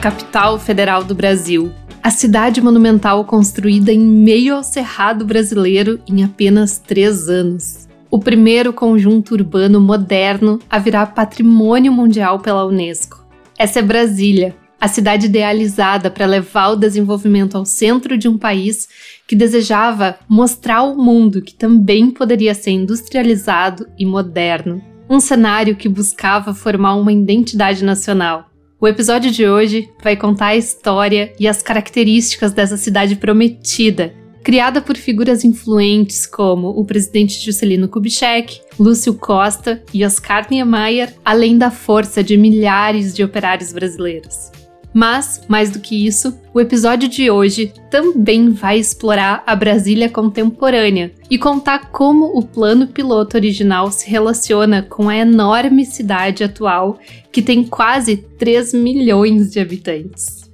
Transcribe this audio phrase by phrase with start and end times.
[0.00, 1.70] capital federal do Brasil,
[2.02, 7.86] a cidade monumental construída em meio ao cerrado brasileiro em apenas três anos.
[8.10, 13.26] O primeiro conjunto urbano moderno a virar patrimônio mundial pela Unesco.
[13.58, 18.88] Essa é Brasília, a cidade idealizada para levar o desenvolvimento ao centro de um país
[19.28, 24.82] que desejava mostrar ao mundo que também poderia ser industrializado e moderno.
[25.10, 28.49] Um cenário que buscava formar uma identidade nacional.
[28.80, 34.80] O episódio de hoje vai contar a história e as características dessa cidade prometida, criada
[34.80, 41.70] por figuras influentes como o presidente Juscelino Kubitschek, Lúcio Costa e Oscar Niemeyer, além da
[41.70, 44.50] força de milhares de operários brasileiros.
[44.92, 51.12] Mas, mais do que isso, o episódio de hoje também vai explorar a Brasília contemporânea
[51.30, 56.98] e contar como o plano piloto original se relaciona com a enorme cidade atual,
[57.30, 60.50] que tem quase 3 milhões de habitantes.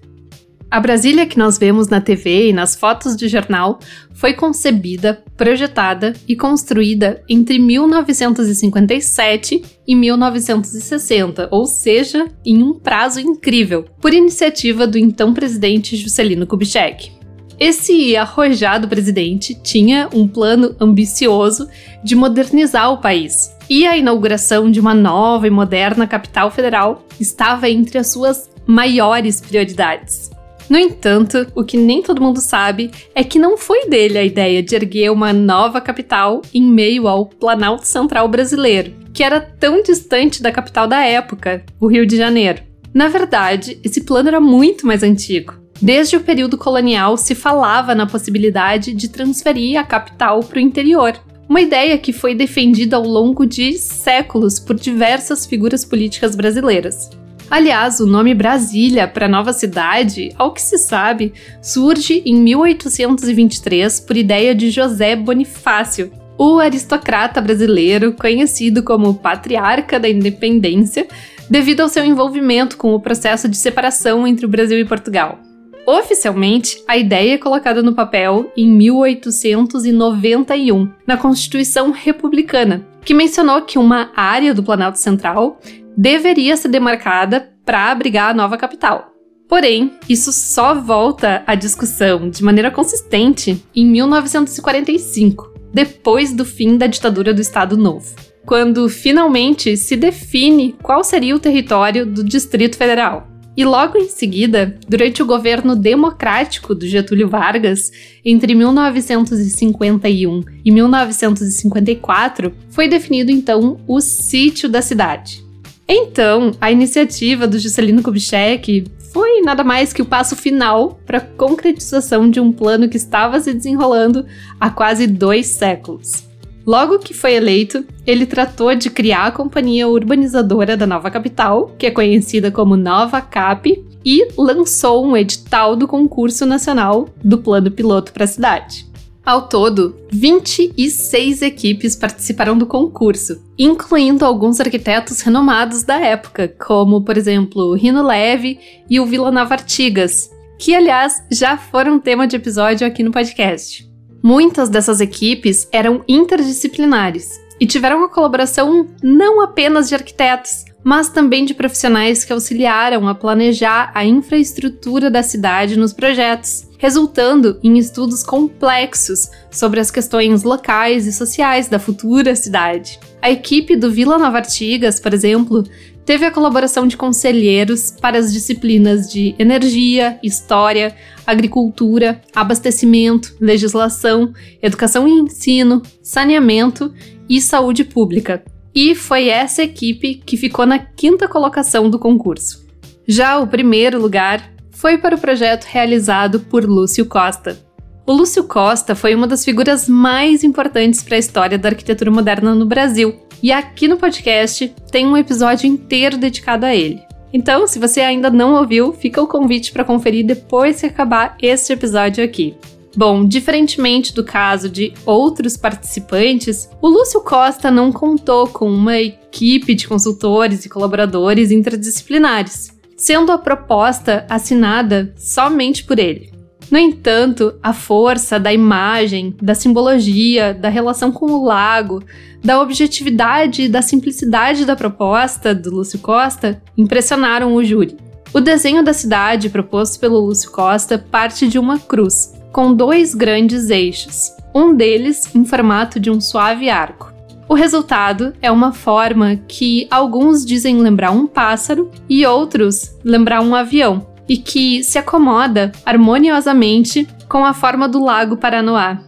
[0.70, 3.78] A Brasília que nós vemos na TV e nas fotos de jornal
[4.12, 13.84] foi concebida, projetada e construída entre 1957 e 1960, ou seja, em um prazo incrível,
[14.00, 17.12] por iniciativa do então presidente Juscelino Kubitschek.
[17.58, 21.66] Esse arrojado presidente tinha um plano ambicioso
[22.04, 27.68] de modernizar o país, e a inauguração de uma nova e moderna capital federal estava
[27.68, 30.30] entre as suas maiores prioridades.
[30.68, 34.62] No entanto, o que nem todo mundo sabe é que não foi dele a ideia
[34.62, 40.42] de erguer uma nova capital em meio ao Planalto Central brasileiro, que era tão distante
[40.42, 42.62] da capital da época, o Rio de Janeiro.
[42.92, 45.54] Na verdade, esse plano era muito mais antigo.
[45.80, 51.14] Desde o período colonial se falava na possibilidade de transferir a capital para o interior,
[51.48, 57.10] uma ideia que foi defendida ao longo de séculos por diversas figuras políticas brasileiras.
[57.48, 64.00] Aliás, o nome Brasília para a nova cidade, ao que se sabe, surge em 1823
[64.00, 71.06] por ideia de José Bonifácio, o aristocrata brasileiro conhecido como patriarca da independência,
[71.48, 75.38] devido ao seu envolvimento com o processo de separação entre o Brasil e Portugal.
[75.86, 83.78] Oficialmente, a ideia é colocada no papel em 1891, na Constituição Republicana, que mencionou que
[83.78, 85.60] uma área do Planalto Central
[85.96, 89.12] deveria ser demarcada para abrigar a nova capital.
[89.48, 96.86] Porém, isso só volta à discussão de maneira consistente em 1945, depois do fim da
[96.86, 98.14] ditadura do Estado Novo,
[98.44, 103.28] quando finalmente se define qual seria o território do Distrito Federal.
[103.56, 107.90] E logo em seguida, durante o governo democrático do Getúlio Vargas,
[108.22, 115.45] entre 1951 e 1954, foi definido então o sítio da cidade.
[115.88, 121.20] Então, a iniciativa do Juscelino Kubitschek foi nada mais que o passo final para a
[121.20, 124.26] concretização de um plano que estava se desenrolando
[124.60, 126.26] há quase dois séculos.
[126.66, 131.86] Logo que foi eleito, ele tratou de criar a companhia urbanizadora da nova capital, que
[131.86, 138.12] é conhecida como Nova Cap, e lançou um edital do concurso nacional do plano piloto
[138.12, 138.86] para a cidade.
[139.26, 147.18] Ao todo, 26 equipes participaram do concurso, incluindo alguns arquitetos renomados da época, como, por
[147.18, 152.86] exemplo, Rino Leve e o Vila Nova Artigas, que, aliás, já foram tema de episódio
[152.86, 153.84] aqui no podcast.
[154.22, 157.28] Muitas dessas equipes eram interdisciplinares
[157.60, 163.14] e tiveram a colaboração não apenas de arquitetos, mas também de profissionais que auxiliaram a
[163.14, 171.04] planejar a infraestrutura da cidade nos projetos, resultando em estudos complexos sobre as questões locais
[171.04, 173.00] e sociais da futura cidade.
[173.20, 175.64] A equipe do Vila Nova Artigas, por exemplo,
[176.04, 180.94] teve a colaboração de conselheiros para as disciplinas de energia, história,
[181.26, 184.32] agricultura, abastecimento, legislação,
[184.62, 186.94] educação e ensino, saneamento
[187.28, 188.44] e saúde pública,
[188.76, 192.66] e foi essa equipe que ficou na quinta colocação do concurso.
[193.08, 197.58] Já o primeiro lugar foi para o projeto realizado por Lúcio Costa.
[198.06, 202.54] O Lúcio Costa foi uma das figuras mais importantes para a história da arquitetura moderna
[202.54, 207.00] no Brasil, e aqui no podcast tem um episódio inteiro dedicado a ele.
[207.32, 211.72] Então, se você ainda não ouviu, fica o convite para conferir depois que acabar este
[211.72, 212.54] episódio aqui.
[212.96, 219.74] Bom, diferentemente do caso de outros participantes, o Lúcio Costa não contou com uma equipe
[219.74, 226.32] de consultores e colaboradores interdisciplinares, sendo a proposta assinada somente por ele.
[226.70, 232.02] No entanto, a força da imagem, da simbologia, da relação com o lago,
[232.42, 237.96] da objetividade e da simplicidade da proposta do Lúcio Costa impressionaram o júri.
[238.32, 243.68] O desenho da cidade proposto pelo Lúcio Costa parte de uma cruz, com dois grandes
[243.68, 247.12] eixos, um deles em formato de um suave arco.
[247.46, 253.54] O resultado é uma forma que alguns dizem lembrar um pássaro e outros lembrar um
[253.54, 259.02] avião, e que se acomoda harmoniosamente com a forma do Lago Paranoá.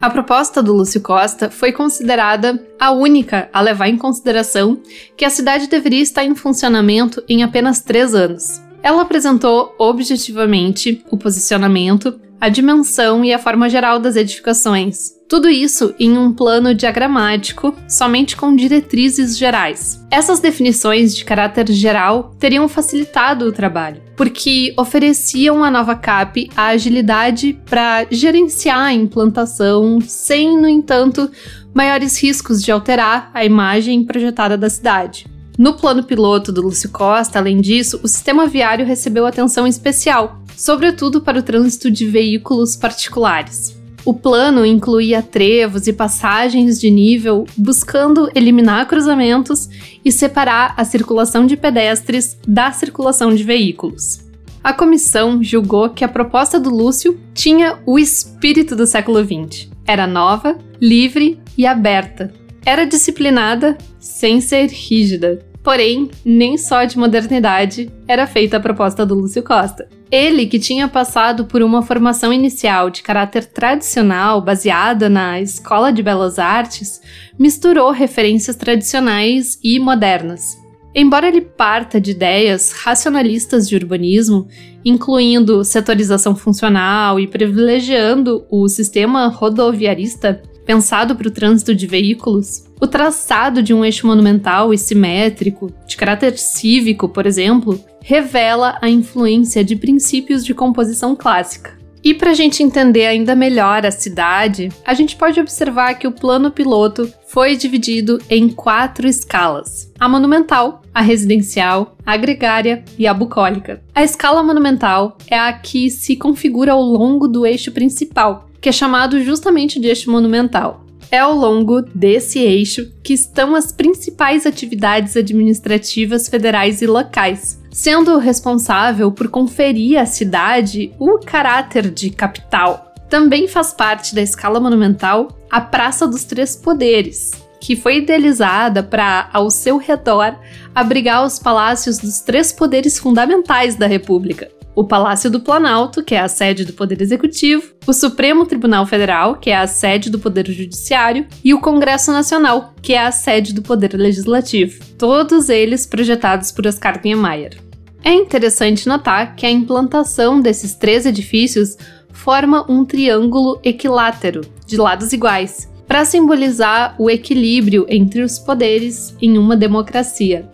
[0.00, 4.80] A proposta do Lúcio Costa foi considerada a única a levar em consideração
[5.14, 8.62] que a cidade deveria estar em funcionamento em apenas três anos.
[8.82, 15.12] Ela apresentou objetivamente o posicionamento, a dimensão e a forma geral das edificações.
[15.28, 20.04] Tudo isso em um plano diagramático, somente com diretrizes gerais.
[20.10, 26.66] Essas definições de caráter geral teriam facilitado o trabalho, porque ofereciam à nova CAP a
[26.66, 31.30] agilidade para gerenciar a implantação, sem, no entanto,
[31.72, 35.26] maiores riscos de alterar a imagem projetada da cidade.
[35.56, 41.20] No plano piloto do Lúcio Costa, além disso, o sistema viário recebeu atenção especial, sobretudo
[41.20, 43.76] para o trânsito de veículos particulares.
[44.04, 49.68] O plano incluía trevos e passagens de nível, buscando eliminar cruzamentos
[50.04, 54.20] e separar a circulação de pedestres da circulação de veículos.
[54.62, 59.68] A comissão julgou que a proposta do Lúcio tinha o espírito do século XX.
[59.86, 62.32] Era nova, livre e aberta,
[62.64, 65.44] era disciplinada sem ser rígida.
[65.64, 69.88] Porém, nem só de modernidade era feita a proposta do Lúcio Costa.
[70.10, 76.02] Ele, que tinha passado por uma formação inicial de caráter tradicional baseada na Escola de
[76.02, 77.00] Belas Artes,
[77.38, 80.62] misturou referências tradicionais e modernas.
[80.94, 84.46] Embora ele parta de ideias racionalistas de urbanismo,
[84.84, 92.86] incluindo setorização funcional e privilegiando o sistema rodoviarista, pensado para o trânsito de veículos, o
[92.86, 99.64] traçado de um eixo monumental e simétrico, de caráter cívico, por exemplo, revela a influência
[99.64, 101.78] de princípios de composição clássica.
[102.04, 106.12] E para a gente entender ainda melhor a cidade, a gente pode observar que o
[106.12, 113.12] plano piloto foi dividido em quatro escalas: a monumental, a residencial, a gregária e a
[113.12, 113.82] bucólica.
[113.94, 118.72] A escala monumental é a que se configura ao longo do eixo principal, que é
[118.72, 120.84] chamado justamente de eixo monumental.
[121.10, 128.16] É ao longo desse eixo que estão as principais atividades administrativas federais e locais, sendo
[128.18, 132.94] responsável por conferir à cidade o caráter de capital.
[133.10, 137.30] Também faz parte da escala monumental a Praça dos Três Poderes,
[137.64, 140.38] que foi idealizada para, ao seu redor,
[140.74, 146.20] abrigar os palácios dos três poderes fundamentais da República: o Palácio do Planalto, que é
[146.20, 150.46] a sede do Poder Executivo, o Supremo Tribunal Federal, que é a sede do Poder
[150.46, 156.52] Judiciário, e o Congresso Nacional, que é a sede do Poder Legislativo, todos eles projetados
[156.52, 157.56] por Oscar Niemeyer.
[158.04, 161.78] É interessante notar que a implantação desses três edifícios
[162.12, 169.38] forma um triângulo equilátero, de lados iguais, para simbolizar o equilíbrio entre os poderes em
[169.38, 170.50] uma democracia.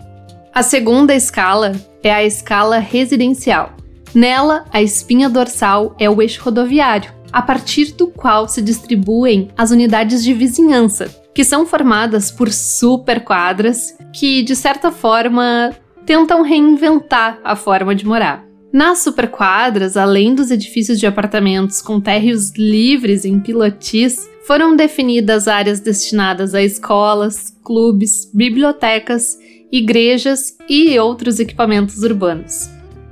[0.52, 1.72] A segunda escala
[2.02, 3.74] é a escala residencial,
[4.14, 9.70] Nela, a espinha dorsal é o eixo rodoviário, a partir do qual se distribuem as
[9.70, 15.70] unidades de vizinhança, que são formadas por superquadras que, de certa forma,
[16.04, 18.44] tentam reinventar a forma de morar.
[18.70, 25.80] Nas superquadras, além dos edifícios de apartamentos com térreos livres em pilotis, foram definidas áreas
[25.80, 29.38] destinadas a escolas, clubes, bibliotecas,
[29.70, 32.68] igrejas e outros equipamentos urbanos.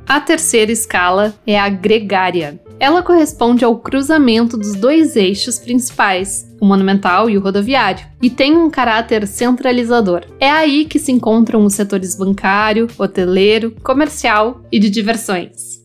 [0.07, 2.59] A terceira escala é a gregária.
[2.81, 8.57] Ela corresponde ao cruzamento dos dois eixos principais, o monumental e o rodoviário, e tem
[8.57, 10.25] um caráter centralizador.
[10.41, 15.78] É aí que se encontram os setores bancário, hoteleiro, comercial e de diversões.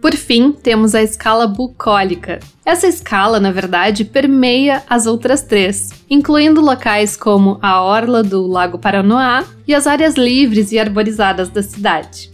[0.00, 2.38] Por fim, temos a escala bucólica.
[2.64, 8.78] Essa escala, na verdade, permeia as outras três, incluindo locais como a orla do Lago
[8.78, 12.30] Paranoá e as áreas livres e arborizadas da cidade.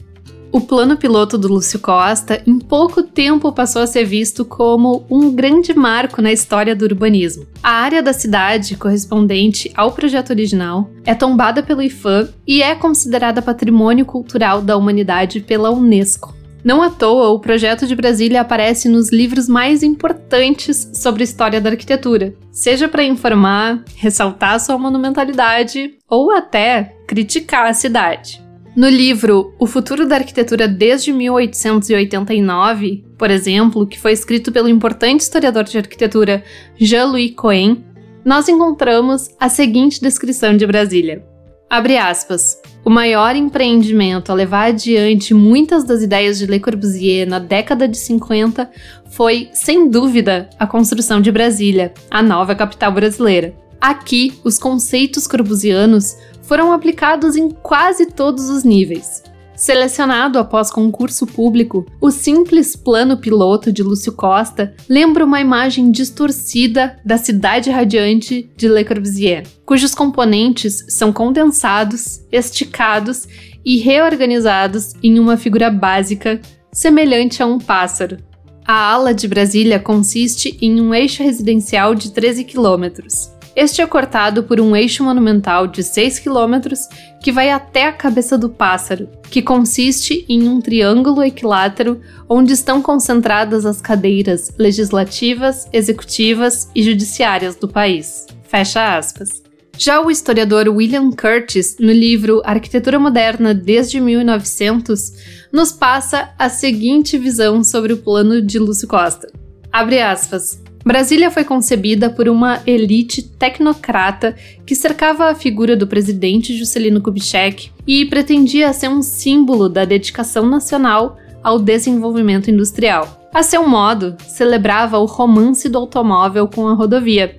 [0.52, 5.34] O plano piloto do Lúcio Costa, em pouco tempo, passou a ser visto como um
[5.34, 7.44] grande marco na história do urbanismo.
[7.60, 13.42] A área da cidade, correspondente ao projeto original, é tombada pelo IFAM e é considerada
[13.42, 16.32] patrimônio cultural da humanidade pela Unesco.
[16.64, 21.68] Não à toa, o projeto de Brasília aparece nos livros mais importantes sobre história da
[21.68, 28.42] arquitetura, seja para informar, ressaltar sua monumentalidade ou até criticar a cidade.
[28.74, 35.20] No livro O Futuro da Arquitetura desde 1889, por exemplo, que foi escrito pelo importante
[35.20, 36.42] historiador de arquitetura
[36.76, 37.84] Jean-Louis Cohen,
[38.24, 41.22] nós encontramos a seguinte descrição de Brasília.
[41.68, 42.56] Abre aspas.
[42.84, 47.96] O maior empreendimento a levar adiante muitas das ideias de Le Corbusier na década de
[47.96, 48.70] 50
[49.06, 53.54] foi, sem dúvida, a construção de Brasília, a nova capital brasileira.
[53.80, 59.22] Aqui, os conceitos corbusianos foram aplicados em quase todos os níveis.
[59.64, 67.00] Selecionado após concurso público, o simples plano piloto de Lúcio Costa lembra uma imagem distorcida
[67.02, 73.26] da cidade radiante de Le Corbusier, cujos componentes são condensados, esticados
[73.64, 78.18] e reorganizados em uma figura básica semelhante a um pássaro.
[78.66, 84.42] A ala de Brasília consiste em um eixo residencial de 13 quilômetros, este é cortado
[84.42, 86.74] por um eixo monumental de 6 km
[87.22, 92.82] que vai até a cabeça do pássaro, que consiste em um triângulo equilátero onde estão
[92.82, 98.26] concentradas as cadeiras legislativas, executivas e judiciárias do país.
[98.42, 99.42] Fecha aspas.
[99.76, 105.12] Já o historiador William Curtis, no livro Arquitetura Moderna desde 1900,
[105.52, 109.32] nos passa a seguinte visão sobre o plano de Lúcio Costa.
[109.72, 110.62] Abre aspas.
[110.84, 114.36] Brasília foi concebida por uma elite tecnocrata
[114.66, 120.46] que cercava a figura do presidente Juscelino Kubitschek e pretendia ser um símbolo da dedicação
[120.46, 123.28] nacional ao desenvolvimento industrial.
[123.32, 127.34] A seu modo, celebrava o romance do automóvel com a rodovia,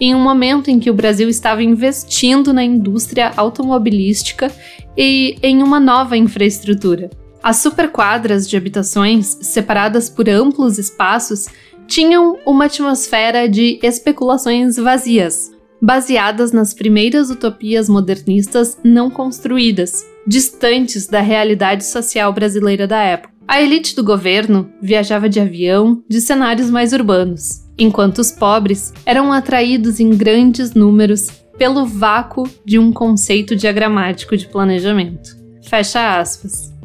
[0.00, 4.50] em um momento em que o Brasil estava investindo na indústria automobilística
[4.96, 7.08] e em uma nova infraestrutura.
[7.40, 11.46] As superquadras de habitações, separadas por amplos espaços,
[11.88, 21.20] tinham uma atmosfera de especulações vazias, baseadas nas primeiras utopias modernistas não construídas, distantes da
[21.20, 23.32] realidade social brasileira da época.
[23.48, 29.32] A elite do governo viajava de avião de cenários mais urbanos, enquanto os pobres eram
[29.32, 35.30] atraídos em grandes números pelo vácuo de um conceito diagramático de planejamento.
[35.62, 36.77] Fecha aspas.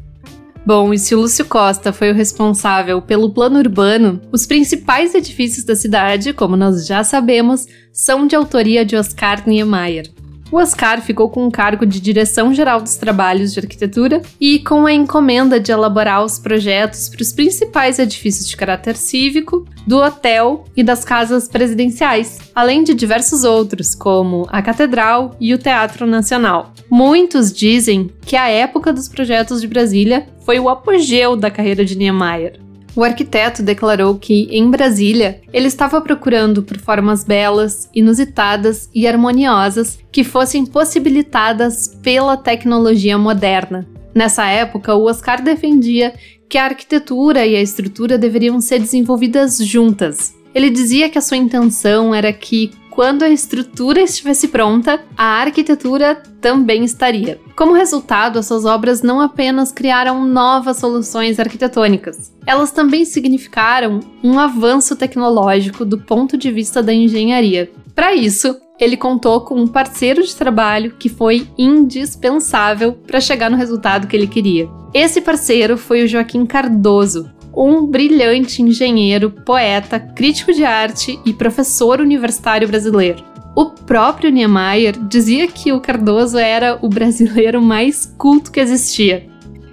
[0.65, 5.65] Bom, e se o Lúcio Costa foi o responsável pelo plano urbano, os principais edifícios
[5.65, 10.09] da cidade, como nós já sabemos, são de autoria de Oscar Niemeyer.
[10.53, 14.85] O Oscar ficou com o cargo de direção geral dos trabalhos de arquitetura e com
[14.85, 20.65] a encomenda de elaborar os projetos para os principais edifícios de caráter cívico, do hotel
[20.77, 26.71] e das casas presidenciais, além de diversos outros, como a Catedral e o Teatro Nacional.
[26.87, 31.97] Muitos dizem que a época dos projetos de Brasília foi o apogeu da carreira de
[31.97, 32.59] Niemeyer.
[32.95, 39.97] O arquiteto declarou que, em Brasília, ele estava procurando por formas belas, inusitadas e harmoniosas
[40.11, 43.87] que fossem possibilitadas pela tecnologia moderna.
[44.13, 46.13] Nessa época, o Oscar defendia
[46.47, 50.35] que a arquitetura e a estrutura deveriam ser desenvolvidas juntas.
[50.53, 56.21] Ele dizia que a sua intenção era que, quando a estrutura estivesse pronta, a arquitetura
[56.39, 57.39] também estaria.
[57.55, 64.95] Como resultado, essas obras não apenas criaram novas soluções arquitetônicas, elas também significaram um avanço
[64.95, 67.71] tecnológico do ponto de vista da engenharia.
[67.95, 73.57] Para isso, ele contou com um parceiro de trabalho que foi indispensável para chegar no
[73.57, 74.69] resultado que ele queria.
[74.93, 82.01] Esse parceiro foi o Joaquim Cardoso, um brilhante engenheiro, poeta, crítico de arte e professor
[82.01, 83.23] universitário brasileiro.
[83.55, 89.27] O próprio Niemeyer dizia que o Cardoso era o brasileiro mais culto que existia.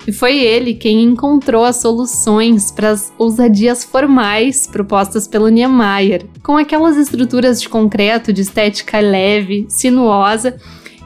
[0.07, 6.57] E foi ele quem encontrou as soluções para as ousadias formais propostas pelo Niemeyer, com
[6.57, 10.57] aquelas estruturas de concreto de estética leve, sinuosa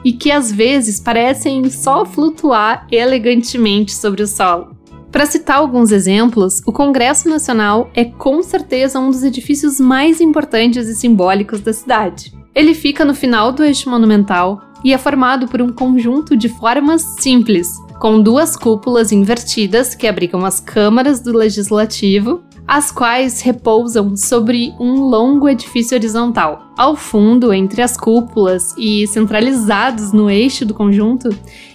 [0.03, 4.74] e que às vezes parecem só flutuar elegantemente sobre o solo.
[5.15, 10.89] Para citar alguns exemplos, o Congresso Nacional é com certeza um dos edifícios mais importantes
[10.89, 12.33] e simbólicos da cidade.
[12.53, 17.01] Ele fica no final do eixo monumental e é formado por um conjunto de formas
[17.21, 24.73] simples, com duas cúpulas invertidas que abrigam as câmaras do legislativo, as quais repousam sobre
[24.77, 26.73] um longo edifício horizontal.
[26.77, 31.29] Ao fundo, entre as cúpulas e centralizados no eixo do conjunto,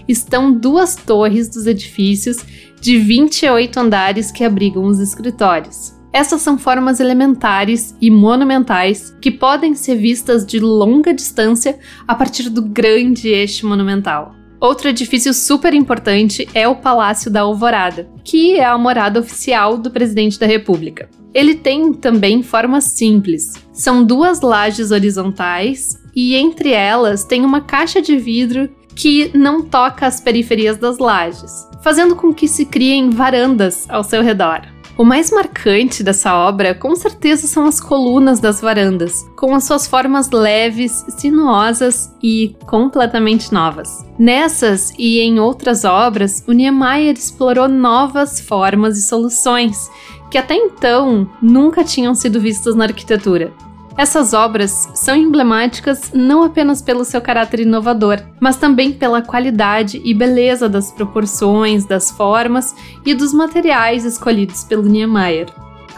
[0.07, 2.39] estão duas torres dos edifícios
[2.81, 5.95] de 28 andares que abrigam os escritórios.
[6.13, 12.49] Essas são formas elementares e monumentais que podem ser vistas de longa distância a partir
[12.49, 14.35] do grande eixo monumental.
[14.61, 19.91] Outro edifício super importante é o Palácio da Alvorada, que é a morada oficial do
[19.91, 21.09] presidente da República.
[21.33, 23.55] Ele tem também formas simples.
[23.73, 30.07] São duas lajes horizontais e entre elas tem uma caixa de vidro que não toca
[30.07, 34.63] as periferias das lajes, fazendo com que se criem varandas ao seu redor.
[35.01, 39.87] O mais marcante dessa obra, com certeza, são as colunas das varandas, com as suas
[39.87, 44.05] formas leves, sinuosas e completamente novas.
[44.19, 49.91] Nessas e em outras obras, o Niemeyer explorou novas formas e soluções
[50.31, 53.53] que até então nunca tinham sido vistas na arquitetura.
[53.97, 60.15] Essas obras são emblemáticas não apenas pelo seu caráter inovador, mas também pela qualidade e
[60.15, 65.49] beleza das proporções, das formas e dos materiais escolhidos pelo Niemeyer.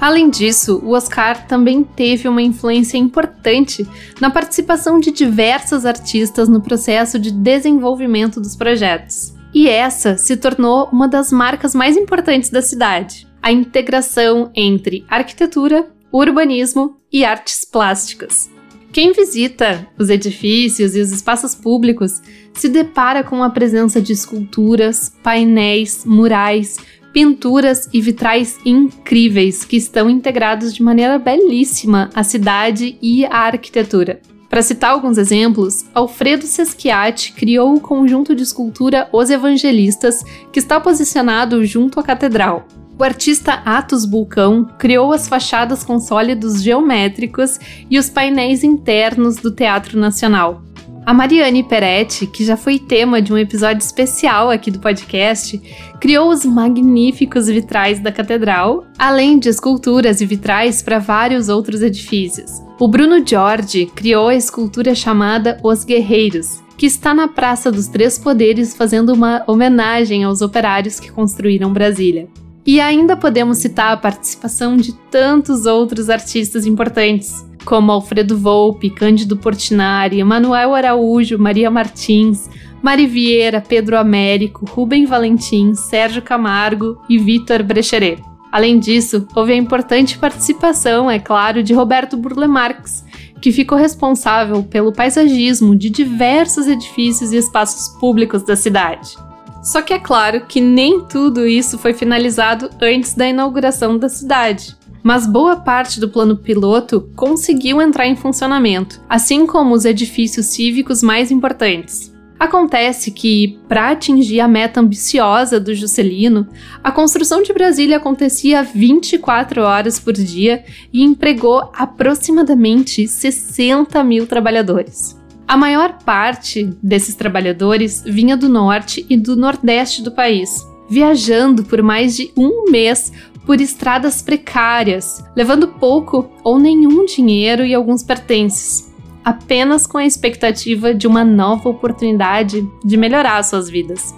[0.00, 3.86] Além disso, o Oscar também teve uma influência importante
[4.20, 9.32] na participação de diversos artistas no processo de desenvolvimento dos projetos.
[9.54, 15.88] E essa se tornou uma das marcas mais importantes da cidade: a integração entre arquitetura,
[16.12, 18.50] urbanismo e artes plásticas.
[18.92, 22.20] Quem visita os edifícios e os espaços públicos
[22.52, 26.76] se depara com a presença de esculturas, painéis, murais,
[27.12, 34.20] pinturas e vitrais incríveis que estão integrados de maneira belíssima à cidade e à arquitetura.
[34.48, 40.78] Para citar alguns exemplos, Alfredo Seschiatti criou o conjunto de escultura Os Evangelistas, que está
[40.78, 42.66] posicionado junto à catedral.
[43.02, 47.58] O artista Atos Bulcão criou as fachadas com sólidos geométricos
[47.90, 50.62] e os painéis internos do Teatro Nacional.
[51.04, 55.60] A Mariane Peretti, que já foi tema de um episódio especial aqui do podcast,
[56.00, 62.62] criou os magníficos vitrais da catedral, além de esculturas e vitrais para vários outros edifícios.
[62.78, 68.16] O Bruno Jorge criou a escultura chamada Os Guerreiros, que está na Praça dos Três
[68.16, 72.28] Poderes fazendo uma homenagem aos operários que construíram Brasília.
[72.64, 79.36] E ainda podemos citar a participação de tantos outros artistas importantes, como Alfredo Volpe, Cândido
[79.36, 82.48] Portinari, Manuel Araújo, Maria Martins,
[82.80, 88.22] Mari Vieira, Pedro Américo, Rubem Valentim, Sérgio Camargo e Vitor Brecheret.
[88.52, 93.04] Além disso, houve a importante participação, é claro, de Roberto Burle Marx,
[93.40, 99.16] que ficou responsável pelo paisagismo de diversos edifícios e espaços públicos da cidade.
[99.62, 104.76] Só que é claro que nem tudo isso foi finalizado antes da inauguração da cidade.
[105.04, 111.02] Mas boa parte do plano piloto conseguiu entrar em funcionamento, assim como os edifícios cívicos
[111.02, 112.12] mais importantes.
[112.38, 116.48] Acontece que, para atingir a meta ambiciosa do Juscelino,
[116.82, 125.21] a construção de Brasília acontecia 24 horas por dia e empregou aproximadamente 60 mil trabalhadores.
[125.52, 131.82] A maior parte desses trabalhadores vinha do norte e do nordeste do país, viajando por
[131.82, 133.12] mais de um mês
[133.44, 138.90] por estradas precárias, levando pouco ou nenhum dinheiro e alguns pertences,
[139.22, 144.14] apenas com a expectativa de uma nova oportunidade de melhorar suas vidas.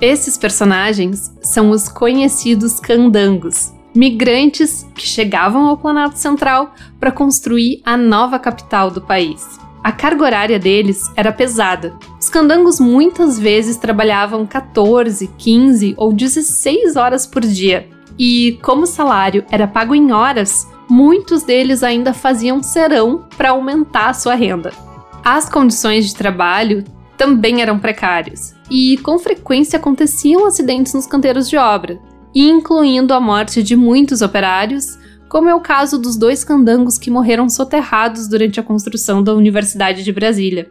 [0.00, 7.94] Esses personagens são os conhecidos candangos, migrantes que chegavam ao Planalto Central para construir a
[7.94, 9.67] nova capital do país.
[9.82, 11.96] A carga horária deles era pesada.
[12.20, 17.88] Os candangos muitas vezes trabalhavam 14, 15 ou 16 horas por dia.
[18.18, 24.08] E, como o salário era pago em horas, muitos deles ainda faziam serão para aumentar
[24.08, 24.72] a sua renda.
[25.24, 26.84] As condições de trabalho
[27.16, 32.00] também eram precárias, e com frequência aconteciam acidentes nos canteiros de obra,
[32.34, 37.48] incluindo a morte de muitos operários, como é o caso dos dois candangos que morreram
[37.48, 40.70] soterrados durante a construção da Universidade de Brasília.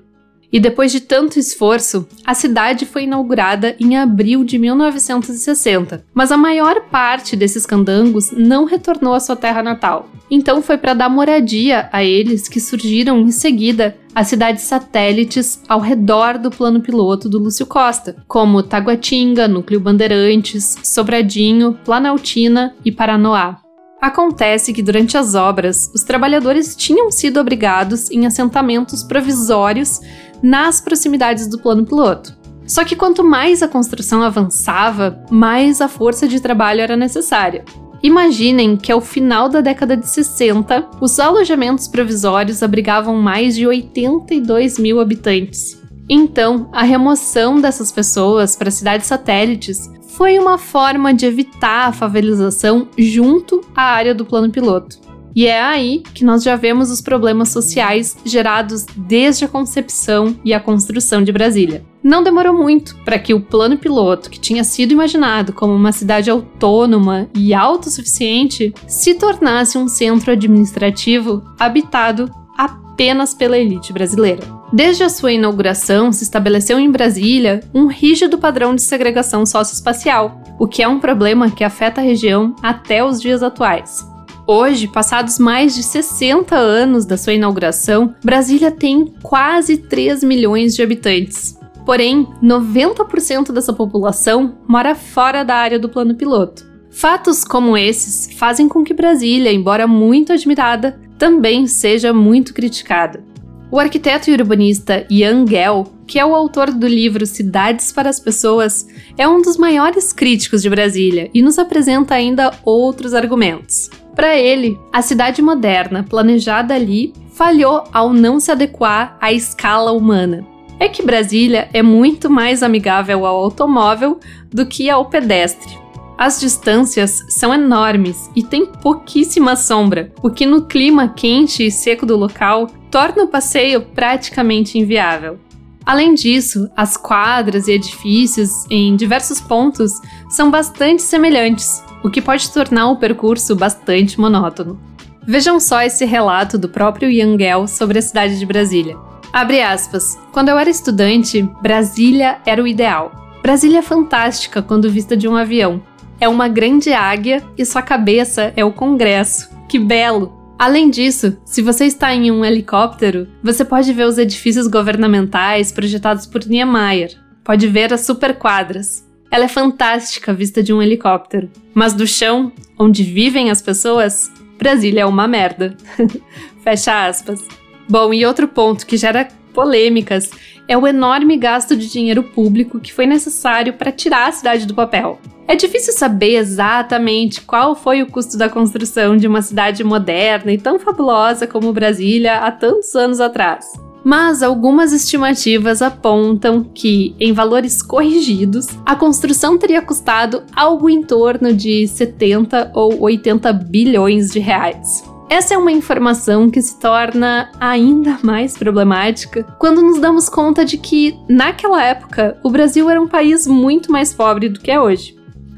[0.52, 6.38] E depois de tanto esforço, a cidade foi inaugurada em abril de 1960, mas a
[6.38, 10.10] maior parte desses candangos não retornou à sua terra natal.
[10.32, 15.80] Então foi para dar moradia a eles que surgiram em seguida as cidades satélites ao
[15.80, 23.67] redor do plano piloto do Lúcio Costa, como Taguatinga, Núcleo Bandeirantes, Sobradinho, Planaltina e Paranoá.
[24.02, 30.00] Acontece que durante as obras, os trabalhadores tinham sido obrigados em assentamentos provisórios
[30.42, 32.36] nas proximidades do plano piloto.
[32.66, 37.66] Só que quanto mais a construção avançava, mais a força de trabalho era necessária.
[38.04, 44.78] Imaginem que ao final da década de 60, os alojamentos provisórios abrigavam mais de 82
[44.78, 45.82] mil habitantes.
[46.10, 52.88] Então, a remoção dessas pessoas para cidades satélites foi uma forma de evitar a favelização
[52.98, 54.98] junto à área do plano piloto.
[55.36, 60.56] E é aí que nós já vemos os problemas sociais gerados desde a concepção e
[60.56, 61.86] a construção de Brasília.
[62.04, 66.32] Não demorou muito para que o plano piloto, que tinha sido imaginado como uma cidade
[66.32, 74.57] autônoma e autossuficiente, se tornasse um centro administrativo habitado apenas pela elite brasileira.
[74.72, 80.68] Desde a sua inauguração, se estabeleceu em Brasília um rígido padrão de segregação socioespacial, o
[80.68, 84.06] que é um problema que afeta a região até os dias atuais.
[84.46, 90.84] Hoje, passados mais de 60 anos da sua inauguração, Brasília tem quase 3 milhões de
[90.84, 91.58] habitantes.
[91.86, 96.66] Porém, 90% dessa população mora fora da área do plano piloto.
[96.90, 103.24] Fatos como esses fazem com que Brasília, embora muito admirada, também seja muito criticada.
[103.70, 108.18] O arquiteto e urbanista Ian Gell, que é o autor do livro Cidades para as
[108.18, 113.90] Pessoas, é um dos maiores críticos de Brasília e nos apresenta ainda outros argumentos.
[114.16, 120.48] Para ele, a cidade moderna planejada ali falhou ao não se adequar à escala humana.
[120.80, 124.18] É que Brasília é muito mais amigável ao automóvel
[124.50, 125.78] do que ao pedestre.
[126.18, 132.08] As distâncias são enormes e tem pouquíssima sombra, o que no clima quente e seco
[132.08, 135.40] do local torna o passeio praticamente inviável.
[135.86, 139.92] Além disso, as quadras e edifícios em diversos pontos
[140.28, 144.80] são bastante semelhantes, o que pode tornar o percurso bastante monótono.
[145.26, 148.98] Vejam só esse relato do próprio Yangel sobre a cidade de Brasília.
[149.32, 150.18] Abre aspas.
[150.32, 153.12] Quando eu era estudante, Brasília era o ideal.
[153.44, 155.82] Brasília é fantástica quando vista de um avião
[156.20, 159.50] é uma grande águia e sua cabeça é o Congresso.
[159.68, 160.36] Que belo!
[160.58, 166.26] Além disso, se você está em um helicóptero, você pode ver os edifícios governamentais projetados
[166.26, 167.16] por Niemeyer.
[167.44, 169.08] Pode ver as superquadras.
[169.30, 171.50] Ela é fantástica vista de um helicóptero.
[171.76, 175.78] Mas do chão, onde vivem as pessoas, Brasília é uma merda.
[176.64, 177.40] Fecha aspas.
[177.88, 180.30] Bom, e outro ponto que gera polêmicas
[180.68, 184.74] é o enorme gasto de dinheiro público que foi necessário para tirar a cidade do
[184.74, 185.20] papel.
[185.48, 190.58] É difícil saber exatamente qual foi o custo da construção de uma cidade moderna e
[190.58, 193.66] tão fabulosa como Brasília há tantos anos atrás.
[194.04, 201.54] Mas algumas estimativas apontam que, em valores corrigidos, a construção teria custado algo em torno
[201.54, 205.04] de 70 ou 80 bilhões de reais.
[205.30, 210.78] Essa é uma informação que se torna ainda mais problemática quando nos damos conta de
[210.78, 215.17] que, naquela época, o Brasil era um país muito mais pobre do que é hoje.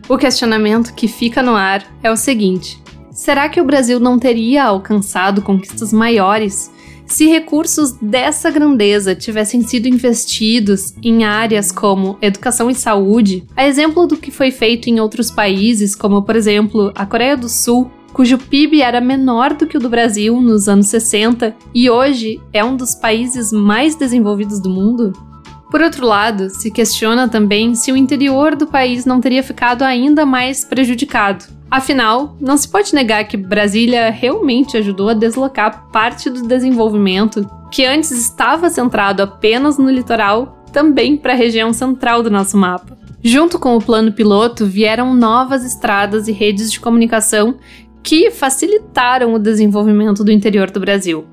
[0.10, 4.64] O questionamento que fica no ar é o seguinte: será que o Brasil não teria
[4.64, 6.72] alcançado conquistas maiores
[7.06, 14.06] se recursos dessa grandeza tivessem sido investidos em áreas como educação e saúde, a exemplo
[14.06, 18.38] do que foi feito em outros países, como por exemplo a Coreia do Sul, cujo
[18.38, 22.76] PIB era menor do que o do Brasil nos anos 60 e hoje é um
[22.76, 25.29] dos países mais desenvolvidos do mundo?
[25.70, 30.26] Por outro lado, se questiona também se o interior do país não teria ficado ainda
[30.26, 31.46] mais prejudicado.
[31.70, 37.86] Afinal, não se pode negar que Brasília realmente ajudou a deslocar parte do desenvolvimento que
[37.86, 42.98] antes estava centrado apenas no litoral, também para a região central do nosso mapa.
[43.22, 47.58] Junto com o plano piloto, vieram novas estradas e redes de comunicação
[48.02, 51.26] que facilitaram o desenvolvimento do interior do Brasil.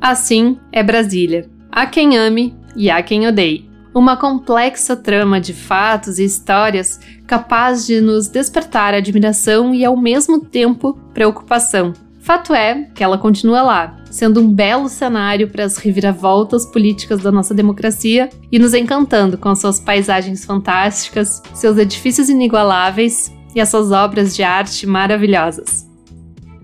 [0.00, 1.50] Assim é Brasília.
[1.70, 3.68] Há quem ame e há quem odeie.
[3.92, 10.40] Uma complexa trama de fatos e histórias capaz de nos despertar admiração e ao mesmo
[10.40, 11.92] tempo preocupação.
[12.20, 17.32] Fato é que ela continua lá, sendo um belo cenário para as reviravoltas políticas da
[17.32, 23.70] nossa democracia e nos encantando com as suas paisagens fantásticas, seus edifícios inigualáveis e as
[23.70, 25.87] suas obras de arte maravilhosas.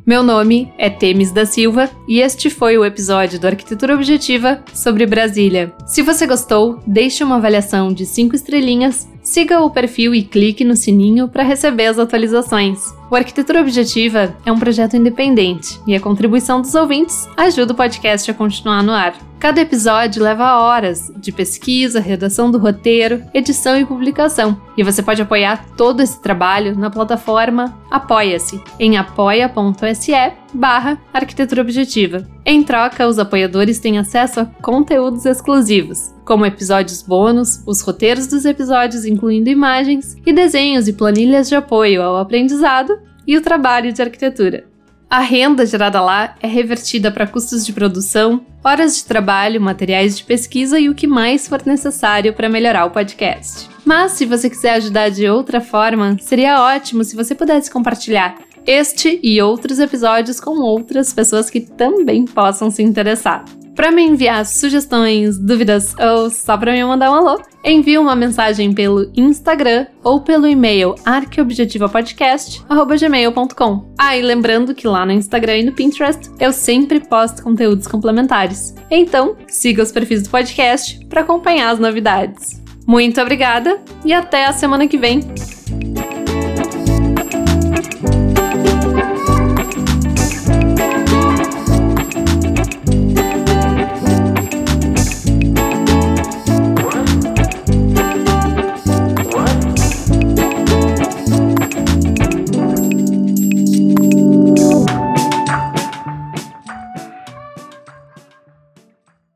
[0.06, 5.06] Meu nome é Temis da Silva e este foi o episódio do Arquitetura Objetiva sobre
[5.06, 5.72] Brasília.
[5.86, 10.76] Se você gostou, deixe uma avaliação de 5 estrelinhas, siga o perfil e clique no
[10.76, 12.80] sininho para receber as atualizações.
[13.10, 18.30] O Arquitetura Objetiva é um projeto independente e a contribuição dos ouvintes ajuda o podcast
[18.30, 19.14] a continuar no ar.
[19.44, 24.58] Cada episódio leva horas de pesquisa, redação do roteiro, edição e publicação.
[24.74, 30.12] E você pode apoiar todo esse trabalho na plataforma Apoia-se, em apoia.se
[30.54, 32.26] barra arquitetura objetiva.
[32.42, 38.46] Em troca, os apoiadores têm acesso a conteúdos exclusivos, como episódios bônus, os roteiros dos
[38.46, 44.00] episódios incluindo imagens e desenhos e planilhas de apoio ao aprendizado e o trabalho de
[44.00, 44.72] arquitetura.
[45.14, 50.24] A renda gerada lá é revertida para custos de produção, horas de trabalho, materiais de
[50.24, 53.70] pesquisa e o que mais for necessário para melhorar o podcast.
[53.84, 59.20] Mas se você quiser ajudar de outra forma, seria ótimo se você pudesse compartilhar este
[59.22, 63.44] e outros episódios com outras pessoas que também possam se interessar.
[63.74, 68.72] Para me enviar sugestões, dúvidas ou só para me mandar um alô, envie uma mensagem
[68.72, 73.92] pelo Instagram ou pelo e-mail arqueobjetivapodcast@gmail.com.
[73.98, 78.76] Ah, e lembrando que lá no Instagram e no Pinterest eu sempre posto conteúdos complementares.
[78.90, 82.62] Então, siga os perfis do podcast para acompanhar as novidades.
[82.86, 85.20] Muito obrigada e até a semana que vem.